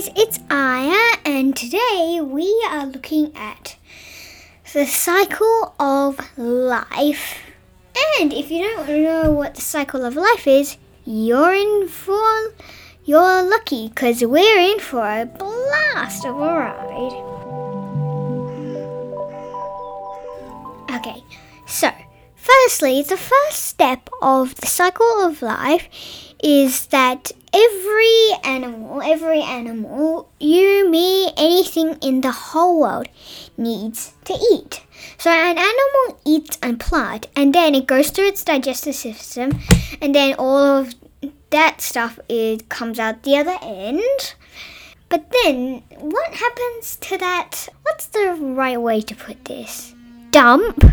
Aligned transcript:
guys, 0.00 0.10
it's 0.16 0.38
Aya, 0.50 1.18
and 1.26 1.54
today 1.54 2.20
we 2.22 2.48
are 2.70 2.86
looking 2.86 3.32
at 3.36 3.76
the 4.72 4.86
cycle 4.86 5.74
of 5.78 6.18
life. 6.38 7.38
And 8.18 8.32
if 8.32 8.50
you 8.50 8.62
don't 8.62 8.88
know 8.88 9.30
what 9.30 9.56
the 9.56 9.60
cycle 9.60 10.06
of 10.06 10.16
life 10.16 10.46
is, 10.46 10.78
you're 11.04 11.52
in 11.52 11.88
for 11.88 12.54
you're 13.04 13.42
lucky 13.42 13.88
because 13.88 14.24
we're 14.24 14.60
in 14.60 14.78
for 14.78 15.04
a 15.04 15.26
blast 15.26 16.24
of 16.24 16.36
a 16.36 16.38
ride. 16.38 17.16
Okay, 20.96 21.22
so 21.66 21.90
firstly, 22.36 23.02
the 23.02 23.18
first 23.18 23.64
step 23.64 24.08
of 24.22 24.54
the 24.54 24.66
cycle 24.66 25.26
of 25.26 25.42
life 25.42 25.88
is 26.42 26.86
that 26.86 27.32
every 27.52 28.30
animal, 28.44 29.02
every 29.02 29.42
animal, 29.42 30.30
you, 30.38 30.88
me, 30.90 31.32
anything 31.36 31.96
in 32.02 32.20
the 32.20 32.30
whole 32.30 32.80
world 32.80 33.08
needs 33.56 34.14
to 34.24 34.34
eat. 34.52 34.82
So 35.18 35.30
an 35.30 35.58
animal 35.58 36.20
eats 36.24 36.58
a 36.62 36.74
plant 36.74 37.28
and 37.36 37.54
then 37.54 37.74
it 37.74 37.86
goes 37.86 38.10
through 38.10 38.28
its 38.28 38.44
digestive 38.44 38.94
system 38.94 39.58
and 40.00 40.14
then 40.14 40.34
all 40.38 40.58
of 40.58 40.94
that 41.50 41.80
stuff 41.80 42.18
it 42.28 42.68
comes 42.68 42.98
out 42.98 43.22
the 43.22 43.36
other 43.36 43.56
end. 43.62 44.34
But 45.08 45.32
then 45.42 45.82
what 45.98 46.34
happens 46.34 46.96
to 46.96 47.18
that 47.18 47.68
what's 47.82 48.06
the 48.06 48.36
right 48.38 48.80
way 48.80 49.00
to 49.00 49.14
put 49.14 49.44
this? 49.44 49.94
Dump 50.30 50.84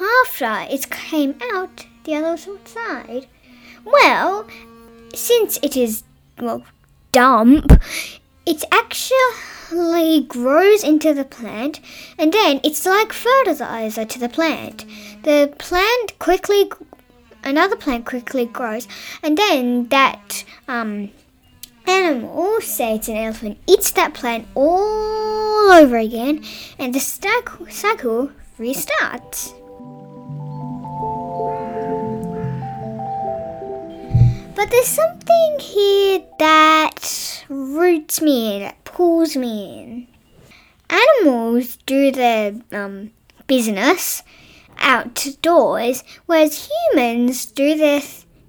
after 0.00 0.66
it 0.72 0.90
came 0.90 1.36
out 1.52 1.86
the 2.04 2.14
other 2.16 2.36
side. 2.36 3.26
Well, 3.84 4.46
since 5.16 5.58
it 5.62 5.76
is 5.76 6.02
well 6.38 6.64
dump, 7.12 7.72
it 8.46 8.64
actually 8.72 10.24
grows 10.24 10.84
into 10.84 11.14
the 11.14 11.24
plant 11.24 11.80
and 12.18 12.32
then 12.32 12.60
it's 12.62 12.84
like 12.84 13.12
fertilizer 13.12 14.04
to 14.04 14.18
the 14.18 14.28
plant. 14.28 14.84
The 15.22 15.54
plant 15.58 16.18
quickly 16.18 16.70
another 17.42 17.76
plant 17.76 18.06
quickly 18.06 18.46
grows 18.46 18.88
and 19.22 19.38
then 19.38 19.88
that 19.88 20.44
um 20.68 21.10
animal, 21.86 22.60
say 22.60 22.96
it's 22.96 23.08
an 23.08 23.16
elephant, 23.16 23.58
eats 23.66 23.90
that 23.92 24.14
plant 24.14 24.46
all 24.54 25.70
over 25.70 25.96
again 25.96 26.44
and 26.78 26.94
the 26.94 27.00
cycle 27.00 28.30
restarts. 28.58 29.52
But 34.56 34.70
there's 34.70 34.86
something 34.86 35.58
here 35.58 36.22
that 36.38 37.44
roots 37.48 38.20
me 38.20 38.56
in, 38.56 38.62
that 38.62 38.84
pulls 38.84 39.36
me 39.36 39.80
in. 39.80 40.06
Animals 40.88 41.78
do 41.86 42.12
their 42.12 42.54
um, 42.70 43.10
business 43.48 44.22
outdoors, 44.78 46.04
whereas 46.26 46.68
humans 46.92 47.46
do 47.46 47.76
their 47.76 48.00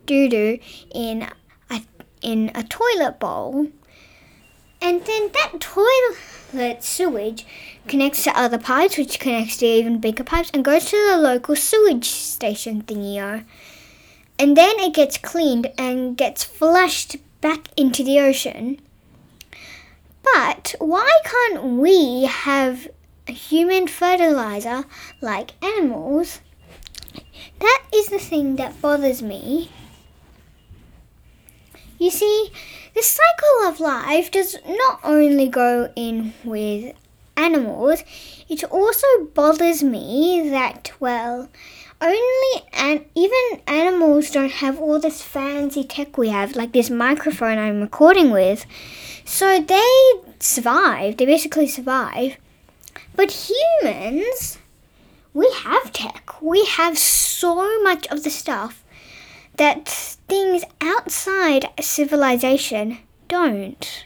doo 0.05 0.29
doo 0.29 0.59
in 0.93 1.27
a, 1.71 1.81
in 2.21 2.51
a 2.53 2.63
toilet 2.63 3.19
bowl. 3.19 3.67
And 4.81 5.03
then 5.05 5.31
that 5.33 5.59
toilet 5.59 6.83
sewage 6.83 7.47
connects 7.87 8.23
to 8.25 8.39
other 8.39 8.59
pipes, 8.59 8.97
which 8.97 9.19
connects 9.19 9.57
to 9.57 9.65
even 9.65 9.99
bigger 9.99 10.23
pipes, 10.23 10.51
and 10.53 10.63
goes 10.63 10.85
to 10.85 11.07
the 11.09 11.17
local 11.17 11.55
sewage 11.55 12.05
station 12.05 12.83
thingy 12.83 13.43
and 14.37 14.57
then 14.57 14.79
it 14.79 14.93
gets 14.93 15.17
cleaned 15.17 15.71
and 15.77 16.17
gets 16.17 16.43
flushed 16.43 17.17
back 17.41 17.67
into 17.77 18.03
the 18.03 18.19
ocean. 18.19 18.79
But 20.23 20.75
why 20.79 21.09
can't 21.23 21.63
we 21.79 22.25
have 22.25 22.87
human 23.27 23.87
fertilizer 23.87 24.85
like 25.21 25.51
animals? 25.63 26.41
That 27.59 27.83
is 27.93 28.07
the 28.07 28.19
thing 28.19 28.55
that 28.57 28.81
bothers 28.81 29.21
me. 29.21 29.69
You 31.97 32.11
see, 32.11 32.51
the 32.93 33.01
cycle 33.01 33.69
of 33.69 33.79
life 33.79 34.31
does 34.31 34.57
not 34.67 34.99
only 35.03 35.47
go 35.47 35.91
in 35.95 36.33
with 36.43 36.93
animals, 37.37 38.03
it 38.49 38.63
also 38.65 39.07
bothers 39.33 39.81
me 39.83 40.49
that, 40.49 40.91
well, 40.99 41.49
only 42.01 42.63
and 42.73 43.05
even 43.15 43.61
animals 43.67 44.31
don't 44.31 44.51
have 44.51 44.79
all 44.79 44.99
this 44.99 45.21
fancy 45.21 45.83
tech 45.83 46.17
we 46.17 46.29
have, 46.29 46.55
like 46.55 46.71
this 46.71 46.89
microphone 46.89 47.57
I'm 47.57 47.81
recording 47.81 48.31
with. 48.31 48.65
So 49.25 49.59
they 49.59 50.11
survive. 50.39 51.17
They 51.17 51.25
basically 51.25 51.67
survive. 51.67 52.37
But 53.15 53.49
humans, 53.49 54.59
we 55.33 55.51
have 55.63 55.91
tech. 55.91 56.41
We 56.41 56.65
have 56.65 56.97
so 56.97 57.81
much 57.81 58.07
of 58.07 58.23
the 58.23 58.29
stuff 58.29 58.83
that 59.57 59.87
things 59.87 60.63
outside 60.81 61.69
civilization 61.79 62.99
don't. 63.27 64.05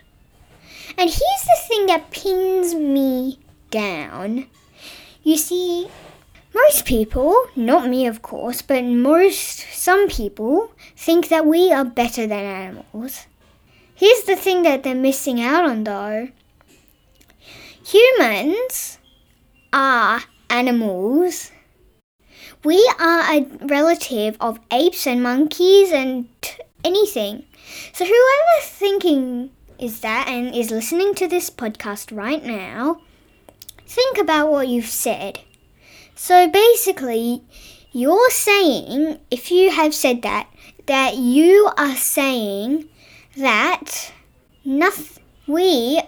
And 0.97 1.09
here's 1.09 1.43
the 1.45 1.57
thing 1.67 1.85
that 1.87 2.11
pins 2.11 2.75
me 2.75 3.39
down. 3.71 4.47
You 5.23 5.37
see, 5.37 5.87
most 6.61 6.85
people, 6.85 7.35
not 7.55 7.89
me 7.89 8.07
of 8.07 8.21
course, 8.21 8.61
but 8.61 8.83
most, 8.83 9.65
some 9.71 10.07
people, 10.07 10.71
think 10.95 11.29
that 11.29 11.45
we 11.45 11.71
are 11.71 11.85
better 11.85 12.27
than 12.27 12.43
animals. 12.43 13.27
Here's 13.95 14.23
the 14.23 14.35
thing 14.35 14.63
that 14.63 14.83
they're 14.83 14.95
missing 14.95 15.41
out 15.41 15.65
on 15.65 15.83
though 15.83 16.29
humans 17.89 18.99
are 19.73 20.21
animals. 20.49 21.51
We 22.63 22.77
are 22.99 23.21
a 23.33 23.41
relative 23.61 24.37
of 24.39 24.59
apes 24.71 25.07
and 25.07 25.23
monkeys 25.23 25.91
and 25.91 26.27
anything. 26.83 27.45
So, 27.93 28.05
whoever 28.05 28.61
thinking 28.61 29.51
is 29.77 30.01
that 30.01 30.27
and 30.27 30.53
is 30.53 30.71
listening 30.71 31.15
to 31.15 31.27
this 31.27 31.49
podcast 31.49 32.15
right 32.15 32.43
now, 32.43 33.01
think 33.85 34.17
about 34.17 34.51
what 34.51 34.67
you've 34.67 34.87
said. 34.87 35.39
So 36.21 36.49
basically, 36.49 37.43
you're 37.93 38.29
saying, 38.29 39.19
if 39.31 39.51
you 39.51 39.71
have 39.71 39.95
said 39.95 40.21
that, 40.23 40.49
that 40.85 41.15
you 41.15 41.71
are 41.77 41.95
saying 41.95 42.89
that 43.37 44.11
nothing, 44.65 45.23
we 45.47 46.01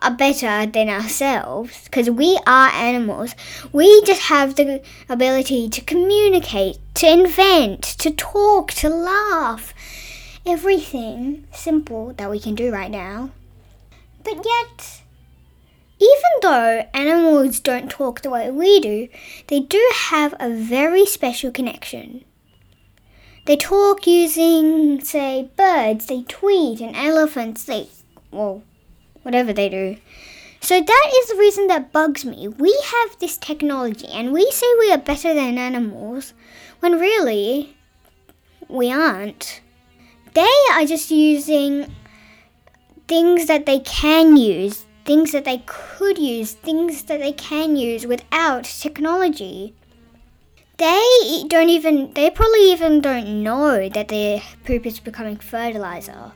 are 0.00 0.12
better 0.12 0.64
than 0.66 0.88
ourselves 0.88 1.84
because 1.84 2.08
we 2.08 2.38
are 2.46 2.68
animals. 2.68 3.34
We 3.72 4.00
just 4.02 4.22
have 4.22 4.54
the 4.54 4.80
ability 5.08 5.70
to 5.70 5.80
communicate, 5.80 6.78
to 6.94 7.10
invent, 7.10 7.82
to 7.98 8.12
talk, 8.12 8.70
to 8.74 8.88
laugh. 8.88 9.74
Everything 10.46 11.48
simple 11.52 12.12
that 12.12 12.30
we 12.30 12.38
can 12.38 12.54
do 12.54 12.72
right 12.72 12.92
now. 12.92 13.30
But 14.22 14.46
yet, 14.46 15.02
even 15.98 16.30
though 16.42 16.86
animals 16.92 17.60
don't 17.60 17.90
talk 17.90 18.20
the 18.20 18.30
way 18.30 18.50
we 18.50 18.80
do, 18.80 19.08
they 19.46 19.60
do 19.60 19.82
have 19.94 20.34
a 20.38 20.50
very 20.50 21.06
special 21.06 21.50
connection. 21.50 22.24
They 23.46 23.56
talk 23.56 24.06
using, 24.06 25.00
say, 25.02 25.50
birds, 25.56 26.06
they 26.06 26.22
tweet, 26.22 26.80
and 26.80 26.96
elephants, 26.96 27.64
they, 27.64 27.88
well, 28.30 28.62
whatever 29.22 29.52
they 29.52 29.68
do. 29.68 29.96
So 30.60 30.80
that 30.80 31.12
is 31.20 31.28
the 31.28 31.36
reason 31.36 31.68
that 31.68 31.92
bugs 31.92 32.24
me. 32.24 32.48
We 32.48 32.76
have 32.86 33.18
this 33.18 33.38
technology 33.38 34.08
and 34.08 34.32
we 34.32 34.50
say 34.50 34.66
we 34.80 34.90
are 34.90 34.98
better 34.98 35.32
than 35.32 35.58
animals 35.58 36.34
when 36.80 36.98
really 36.98 37.76
we 38.68 38.90
aren't. 38.90 39.60
They 40.34 40.54
are 40.72 40.84
just 40.84 41.10
using 41.10 41.94
things 43.06 43.46
that 43.46 43.66
they 43.66 43.78
can 43.78 44.36
use 44.36 44.85
things 45.06 45.30
that 45.32 45.44
they 45.44 45.62
could 45.66 46.18
use, 46.18 46.52
things 46.52 47.04
that 47.04 47.20
they 47.20 47.32
can 47.32 47.76
use 47.76 48.06
without 48.06 48.64
technology. 48.64 49.72
They 50.78 51.44
don't 51.48 51.70
even, 51.70 52.12
they 52.12 52.28
probably 52.28 52.72
even 52.72 53.00
don't 53.00 53.42
know 53.42 53.88
that 53.88 54.08
their 54.08 54.42
poop 54.64 54.84
is 54.84 54.98
becoming 54.98 55.36
fertilizer. 55.36 56.32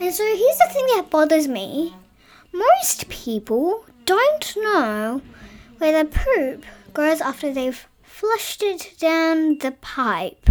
And 0.00 0.14
so 0.14 0.24
here's 0.24 0.58
the 0.58 0.70
thing 0.72 0.86
that 0.96 1.10
bothers 1.10 1.46
me 1.46 1.94
most 2.52 3.08
people 3.08 3.84
don't 4.06 4.56
know 4.56 5.20
where 5.78 6.02
the 6.02 6.10
poop 6.10 6.64
goes 6.94 7.20
after 7.20 7.52
they've 7.52 7.86
flushed 8.02 8.62
it 8.62 8.94
down 8.98 9.58
the 9.58 9.72
pipe. 9.80 10.48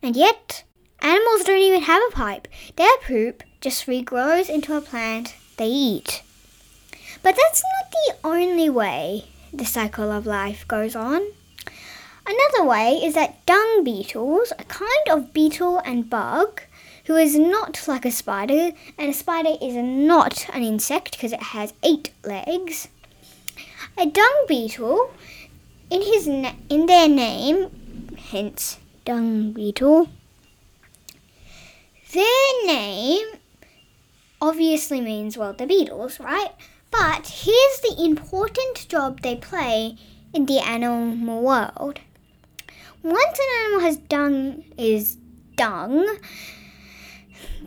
And 0.00 0.16
yet, 0.16 0.64
animals 1.00 1.44
don't 1.44 1.58
even 1.58 1.82
have 1.82 2.02
a 2.08 2.14
pipe. 2.14 2.48
Their 2.76 2.96
poop 3.04 3.42
just 3.62 3.86
regrows 3.86 4.50
into 4.50 4.76
a 4.76 4.80
plant 4.80 5.36
they 5.56 5.68
eat. 5.68 6.22
But 7.22 7.36
that's 7.36 7.62
not 7.62 7.92
the 7.92 8.28
only 8.28 8.68
way 8.68 9.26
the 9.52 9.64
cycle 9.64 10.10
of 10.10 10.26
life 10.26 10.66
goes 10.66 10.96
on. 10.96 11.22
Another 12.26 12.64
way 12.64 13.00
is 13.02 13.14
that 13.14 13.44
dung 13.46 13.84
beetles, 13.84 14.52
a 14.58 14.64
kind 14.64 15.08
of 15.08 15.32
beetle 15.32 15.78
and 15.84 16.10
bug, 16.10 16.62
who 17.04 17.16
is 17.16 17.36
not 17.36 17.86
like 17.86 18.04
a 18.04 18.10
spider, 18.10 18.72
and 18.98 19.10
a 19.10 19.12
spider 19.12 19.56
is 19.60 19.74
not 19.74 20.48
an 20.52 20.62
insect 20.62 21.12
because 21.12 21.32
it 21.32 21.42
has 21.42 21.72
eight 21.84 22.10
legs. 22.24 22.88
A 23.96 24.06
dung 24.06 24.44
beetle, 24.48 25.12
in 25.90 26.02
his 26.02 26.26
na- 26.26 26.54
in 26.68 26.86
their 26.86 27.08
name, 27.08 28.16
hence 28.30 28.78
dung 29.04 29.52
beetle. 29.52 30.08
Their 32.12 32.66
name 32.66 33.26
obviously 34.42 35.00
means 35.00 35.38
well 35.38 35.54
the 35.54 35.66
beetles, 35.66 36.18
right? 36.18 36.50
But 36.90 37.26
here's 37.26 37.80
the 37.80 37.94
important 38.04 38.86
job 38.88 39.20
they 39.20 39.36
play 39.36 39.96
in 40.34 40.46
the 40.46 40.58
animal 40.58 41.42
world. 41.42 42.00
Once 43.02 43.38
an 43.38 43.64
animal 43.64 43.80
has 43.80 43.96
dung 43.96 44.64
is 44.76 45.16
dung, 45.56 46.18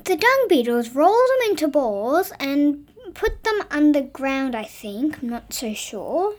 the 0.03 0.15
dung 0.15 0.45
beetles 0.49 0.89
roll 0.89 1.11
them 1.11 1.49
into 1.49 1.67
balls 1.67 2.31
and 2.39 2.87
put 3.13 3.43
them 3.43 3.61
underground, 3.71 4.55
I 4.55 4.65
think. 4.65 5.23
I'm 5.23 5.29
not 5.29 5.53
so 5.53 5.73
sure. 5.73 6.35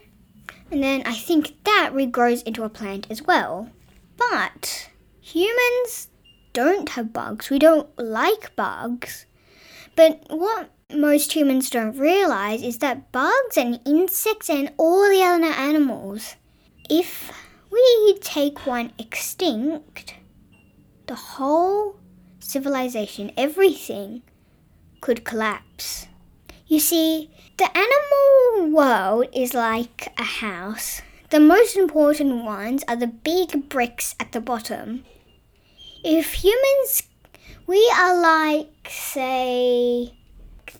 And 0.70 0.82
then 0.82 1.02
I 1.06 1.14
think 1.14 1.64
that 1.64 1.90
regrows 1.92 2.42
into 2.44 2.62
a 2.62 2.68
plant 2.68 3.06
as 3.10 3.22
well. 3.22 3.70
But 4.16 4.90
humans 5.20 6.08
don't 6.52 6.90
have 6.90 7.12
bugs. 7.12 7.50
We 7.50 7.58
don't 7.58 7.88
like 7.98 8.54
bugs. 8.56 9.26
But 9.96 10.26
what 10.28 10.70
most 10.94 11.32
humans 11.32 11.70
don't 11.70 11.98
realize 11.98 12.62
is 12.62 12.78
that 12.78 13.10
bugs 13.10 13.56
and 13.56 13.80
insects 13.86 14.50
and 14.50 14.72
all 14.76 15.08
the 15.08 15.22
other 15.22 15.46
animals, 15.46 16.36
if 16.88 17.32
we 17.70 18.18
take 18.20 18.66
one 18.66 18.92
extinct, 18.98 20.14
the 21.06 21.14
whole 21.14 21.96
civilization, 22.38 23.32
everything 23.36 24.22
could 25.00 25.24
collapse. 25.24 26.06
You 26.66 26.80
see, 26.80 27.30
the 27.56 27.70
animal 27.76 28.70
world 28.70 29.26
is 29.32 29.54
like 29.54 30.12
a 30.18 30.24
house. 30.24 31.00
The 31.30 31.40
most 31.40 31.76
important 31.76 32.44
ones 32.44 32.84
are 32.86 32.96
the 32.96 33.06
big 33.06 33.68
bricks 33.68 34.14
at 34.20 34.32
the 34.32 34.40
bottom. 34.40 35.04
If 36.04 36.34
humans, 36.34 37.02
we 37.66 37.92
are 37.96 38.20
like, 38.20 38.88
say, 38.88 40.14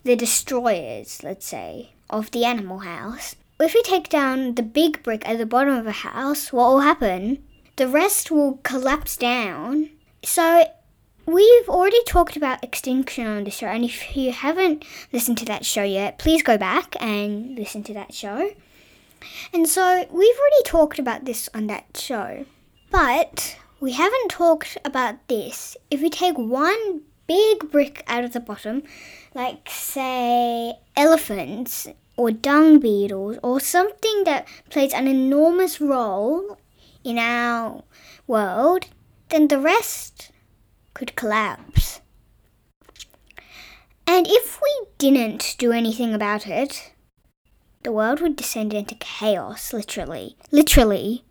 the 0.03 0.15
destroyers, 0.15 1.23
let's 1.23 1.45
say, 1.45 1.91
of 2.09 2.31
the 2.31 2.45
animal 2.45 2.79
house. 2.79 3.35
If 3.59 3.73
we 3.73 3.81
take 3.81 4.09
down 4.09 4.55
the 4.55 4.63
big 4.63 5.03
brick 5.03 5.27
at 5.27 5.37
the 5.37 5.45
bottom 5.45 5.75
of 5.75 5.87
a 5.87 5.91
house, 5.91 6.53
what 6.53 6.69
will 6.69 6.79
happen? 6.81 7.43
The 7.75 7.87
rest 7.87 8.31
will 8.31 8.57
collapse 8.63 9.17
down. 9.17 9.89
So 10.23 10.65
we've 11.25 11.69
already 11.69 12.03
talked 12.05 12.37
about 12.37 12.63
extinction 12.63 13.27
on 13.27 13.43
the 13.43 13.51
show, 13.51 13.67
and 13.67 13.83
if 13.83 14.15
you 14.15 14.31
haven't 14.31 14.85
listened 15.11 15.37
to 15.39 15.45
that 15.45 15.65
show 15.65 15.83
yet, 15.83 16.17
please 16.19 16.43
go 16.43 16.57
back 16.57 16.95
and 17.01 17.57
listen 17.57 17.83
to 17.83 17.93
that 17.93 18.13
show. 18.13 18.51
And 19.51 19.67
so 19.67 20.05
we've 20.11 20.37
already 20.37 20.63
talked 20.63 20.99
about 20.99 21.25
this 21.25 21.49
on 21.53 21.67
that 21.67 21.97
show, 21.97 22.45
but 22.91 23.57
we 23.79 23.93
haven't 23.93 24.29
talked 24.29 24.77
about 24.83 25.27
this. 25.27 25.77
If 25.91 26.01
we 26.01 26.09
take 26.09 26.37
one 26.37 27.01
big 27.27 27.71
brick 27.71 28.03
out 28.07 28.23
of 28.23 28.33
the 28.33 28.39
bottom, 28.39 28.83
like 29.35 29.69
say 29.69 30.73
elephants 30.95 31.87
or 32.15 32.31
dung 32.31 32.79
beetles 32.79 33.37
or 33.43 33.59
something 33.59 34.23
that 34.23 34.47
plays 34.69 34.93
an 34.93 35.07
enormous 35.07 35.79
role 35.79 36.57
in 37.03 37.19
our 37.19 37.83
world, 38.25 38.87
then 39.29 39.47
the 39.47 39.59
rest 39.59 40.31
could 40.93 41.15
collapse. 41.15 42.01
And 44.07 44.25
if 44.27 44.59
we 44.61 44.87
didn't 44.97 45.55
do 45.59 45.71
anything 45.71 46.13
about 46.13 46.47
it, 46.47 46.93
the 47.83 47.91
world 47.91 48.21
would 48.21 48.35
descend 48.35 48.73
into 48.73 48.95
chaos, 48.95 49.71
literally. 49.71 50.37
Literally. 50.51 51.23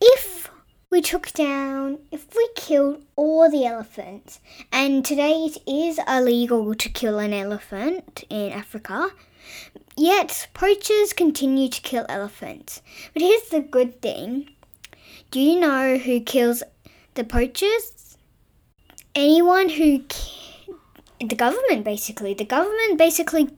If 0.00 0.50
we 0.94 1.02
took 1.02 1.32
down, 1.32 1.98
if 2.12 2.36
we 2.36 2.48
killed 2.54 3.02
all 3.16 3.50
the 3.50 3.66
elephants, 3.66 4.38
and 4.70 5.04
today 5.04 5.46
it 5.46 5.58
is 5.66 5.98
illegal 6.06 6.72
to 6.72 6.88
kill 6.88 7.18
an 7.18 7.32
elephant 7.32 8.22
in 8.30 8.52
Africa, 8.52 9.10
yet 9.96 10.46
poachers 10.54 11.12
continue 11.12 11.68
to 11.68 11.80
kill 11.80 12.06
elephants. 12.08 12.80
But 13.12 13.22
here's 13.22 13.48
the 13.48 13.58
good 13.58 14.00
thing 14.00 14.50
do 15.32 15.40
you 15.40 15.58
know 15.58 15.98
who 15.98 16.20
kills 16.20 16.62
the 17.14 17.24
poachers? 17.24 18.16
Anyone 19.16 19.70
who. 19.70 19.98
Ki- 20.08 20.74
the 21.18 21.34
government, 21.34 21.82
basically. 21.82 22.34
The 22.34 22.44
government 22.44 22.98
basically 22.98 23.48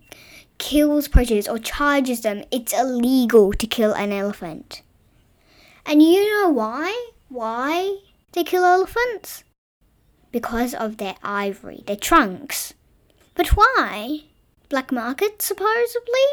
kills 0.56 1.06
poachers 1.06 1.46
or 1.46 1.58
charges 1.58 2.22
them. 2.22 2.44
It's 2.50 2.72
illegal 2.72 3.52
to 3.52 3.66
kill 3.66 3.92
an 3.92 4.10
elephant. 4.10 4.80
And 5.84 6.02
you 6.02 6.24
know 6.32 6.48
why? 6.48 7.10
Why 7.28 7.98
they 8.32 8.44
kill 8.44 8.64
elephants? 8.64 9.42
Because 10.30 10.74
of 10.74 10.98
their 10.98 11.16
ivory, 11.22 11.82
their 11.86 11.96
trunks. 11.96 12.74
But 13.34 13.48
why? 13.48 14.24
Black 14.68 14.92
market, 14.92 15.42
supposedly? 15.42 16.26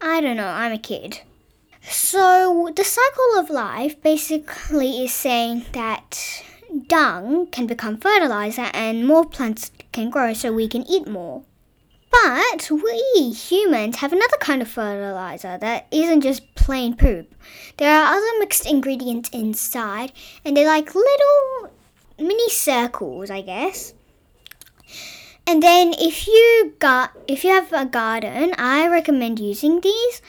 I 0.00 0.20
don't 0.20 0.36
know, 0.36 0.46
I'm 0.46 0.72
a 0.72 0.78
kid. 0.78 1.20
So, 1.82 2.70
the 2.74 2.84
cycle 2.84 3.38
of 3.38 3.50
life 3.50 4.00
basically 4.02 5.04
is 5.04 5.12
saying 5.12 5.66
that 5.72 6.42
dung 6.88 7.46
can 7.48 7.66
become 7.66 7.98
fertilizer 7.98 8.70
and 8.72 9.06
more 9.06 9.24
plants 9.24 9.70
can 9.92 10.10
grow 10.10 10.32
so 10.32 10.52
we 10.52 10.68
can 10.68 10.84
eat 10.88 11.06
more. 11.06 11.42
But 12.10 12.70
we 12.70 13.30
humans 13.30 13.96
have 13.96 14.12
another 14.12 14.36
kind 14.40 14.62
of 14.62 14.68
fertilizer 14.68 15.58
that 15.58 15.86
isn't 15.90 16.22
just 16.22 16.54
plain 16.54 16.96
poop. 16.96 17.34
There 17.76 17.92
are 17.92 18.16
other 18.16 18.38
mixed 18.40 18.66
ingredients 18.66 19.28
inside, 19.32 20.12
and 20.44 20.56
they're 20.56 20.66
like 20.66 20.94
little 20.94 21.70
mini 22.18 22.48
circles, 22.50 23.30
I 23.30 23.42
guess. 23.42 23.92
And 25.46 25.62
then 25.62 25.94
if 25.98 26.26
you 26.26 26.74
got 26.80 27.12
if 27.28 27.44
you 27.44 27.50
have 27.50 27.72
a 27.72 27.86
garden, 27.86 28.52
I 28.58 28.88
recommend 28.88 29.38
using 29.38 29.80
these 29.80 30.20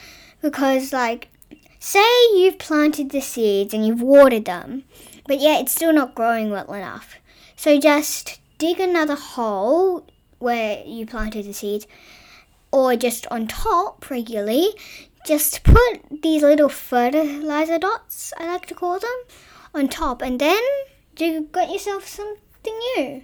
because 0.41 0.93
like 0.93 1.29
say 1.79 2.05
you've 2.35 2.59
planted 2.59 3.09
the 3.09 3.21
seeds 3.21 3.73
and 3.73 3.85
you've 3.85 4.01
watered 4.01 4.45
them, 4.45 4.83
but 5.25 5.39
yet 5.39 5.61
it's 5.61 5.71
still 5.71 5.93
not 5.93 6.13
growing 6.13 6.51
well 6.51 6.71
enough. 6.71 7.15
So 7.55 7.79
just 7.79 8.39
dig 8.59 8.79
another 8.79 9.15
hole 9.15 10.05
where 10.39 10.83
you 10.85 11.05
planted 11.05 11.45
the 11.45 11.53
seeds, 11.53 11.87
or 12.71 12.95
just 12.95 13.27
on 13.27 13.47
top 13.47 14.09
regularly, 14.09 14.69
just 15.25 15.63
put 15.63 16.21
these 16.21 16.41
little 16.41 16.69
fertilizer 16.69 17.79
dots, 17.79 18.33
I 18.37 18.47
like 18.47 18.65
to 18.67 18.75
call 18.75 18.99
them, 18.99 19.19
on 19.73 19.87
top, 19.87 20.21
and 20.21 20.39
then 20.39 20.61
you 21.17 21.47
got 21.51 21.71
yourself 21.71 22.07
something 22.07 22.79
new. 22.95 23.23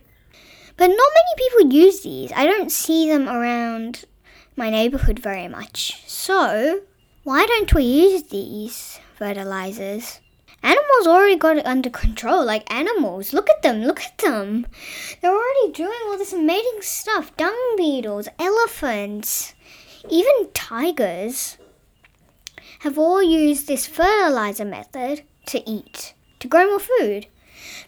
But 0.75 0.87
not 0.87 0.97
many 0.97 1.35
people 1.37 1.71
use 1.71 2.01
these. 2.01 2.31
I 2.35 2.45
don't 2.45 2.71
see 2.71 3.07
them 3.07 3.29
around 3.29 4.05
my 4.55 4.69
neighborhood 4.69 5.19
very 5.19 5.47
much. 5.47 6.03
So, 6.07 6.81
why 7.23 7.45
don't 7.45 7.73
we 7.73 7.83
use 7.83 8.23
these 8.23 8.99
fertilizers? 9.15 10.19
Animals 10.63 11.07
already 11.07 11.35
got 11.35 11.57
it 11.57 11.65
under 11.65 11.89
control, 11.89 12.45
like 12.45 12.73
animals. 12.73 13.33
Look 13.33 13.49
at 13.49 13.61
them, 13.61 13.83
look 13.83 14.01
at 14.01 14.17
them. 14.19 14.65
They're 15.21 15.35
already 15.35 15.73
doing 15.73 15.99
all 16.05 16.17
this 16.17 16.31
amazing 16.31 16.79
stuff. 16.81 17.35
Dung 17.35 17.75
beetles, 17.75 18.29
elephants, 18.39 19.53
even 20.09 20.49
tigers 20.53 21.57
have 22.79 22.97
all 22.97 23.21
used 23.21 23.67
this 23.67 23.87
fertilizer 23.87 24.65
method 24.65 25.23
to 25.47 25.69
eat, 25.69 26.13
to 26.39 26.47
grow 26.47 26.65
more 26.67 26.79
food. 26.79 27.27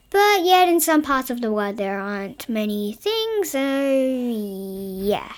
But 0.09 0.45
yet, 0.45 0.69
in 0.69 0.79
some 0.79 1.01
parts 1.01 1.29
of 1.29 1.41
the 1.41 1.51
world, 1.51 1.77
there 1.77 1.99
aren't 1.99 2.47
many 2.47 2.93
things, 2.93 3.51
so 3.51 3.59
yeah. 3.59 5.33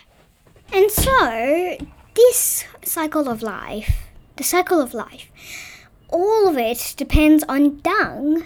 And 0.72 0.92
so, 0.92 1.78
this 2.14 2.66
cycle 2.84 3.30
of 3.30 3.42
life, 3.42 4.10
the 4.36 4.44
cycle 4.44 4.82
of 4.82 4.94
life, 4.94 5.32
all 6.10 6.48
of 6.48 6.58
it 6.58 6.94
depends 6.98 7.44
on 7.48 7.80
dung. 7.80 8.44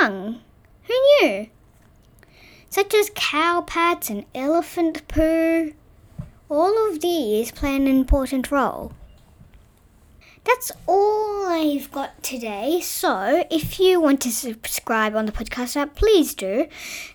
Dung. 0.00 0.40
Who 0.84 0.94
knew? 0.94 1.48
Such 2.68 2.94
as 2.94 3.10
cow 3.14 3.62
pats 3.62 4.10
and 4.10 4.24
elephant 4.34 5.06
poo. 5.08 5.72
All 6.48 6.88
of 6.88 7.00
these 7.00 7.50
play 7.50 7.74
an 7.74 7.86
important 7.86 8.50
role. 8.50 8.92
That's 10.44 10.70
all 10.86 11.48
I've 11.48 11.90
got 11.90 12.22
today. 12.22 12.80
So, 12.80 13.44
if 13.50 13.80
you 13.80 14.00
want 14.00 14.20
to 14.20 14.30
subscribe 14.30 15.16
on 15.16 15.26
the 15.26 15.32
podcast 15.32 15.76
app, 15.76 15.96
please 15.96 16.34
do. 16.34 16.68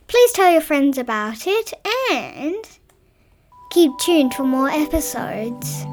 Please 0.07 0.31
tell 0.33 0.51
your 0.51 0.59
friends 0.59 0.97
about 0.97 1.47
it 1.47 1.73
and 2.11 2.65
keep 3.71 3.91
tuned 3.99 4.33
for 4.33 4.43
more 4.43 4.69
episodes. 4.69 5.85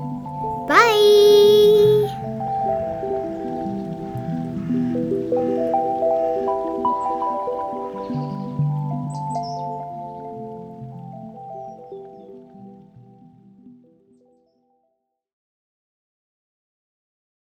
Bye! 0.66 2.47